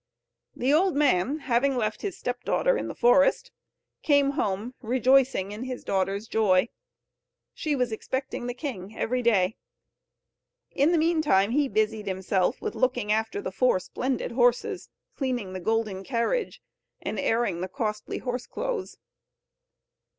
The 0.55 0.73
old 0.73 0.95
man 0.95 1.41
having 1.41 1.77
left 1.77 2.01
his 2.01 2.17
stepdaughter 2.17 2.75
in 2.75 2.87
the 2.87 2.95
forest 2.95 3.51
came 4.01 4.31
home 4.31 4.73
rejoicing 4.81 5.51
in 5.51 5.65
his 5.65 5.83
daughter's 5.83 6.27
joy. 6.27 6.69
She 7.53 7.75
was 7.75 7.91
expecting 7.91 8.47
the 8.47 8.55
king 8.55 8.97
every 8.97 9.21
day. 9.21 9.57
In 10.71 10.91
the 10.91 10.97
meantime 10.97 11.51
he 11.51 11.67
busied 11.67 12.07
himself 12.07 12.63
with 12.63 12.73
looking 12.73 13.11
after 13.11 13.43
the 13.43 13.51
four 13.51 13.79
splendid 13.79 14.31
horses, 14.31 14.89
cleaning 15.15 15.53
the 15.53 15.59
golden 15.59 16.03
carriage, 16.03 16.63
and 16.99 17.19
airing 17.19 17.61
the 17.61 17.69
costly 17.69 18.17
horse 18.17 18.47
clothes. 18.47 18.97